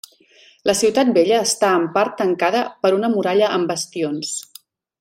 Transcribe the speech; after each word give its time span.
La 0.69 0.73
ciutat 0.79 1.11
vella 1.17 1.41
està 1.49 1.69
en 1.81 1.85
part 1.97 2.15
tancada 2.21 2.63
per 2.87 2.93
una 2.97 3.13
muralla 3.17 3.51
amb 3.59 3.75
bastions. 3.75 4.33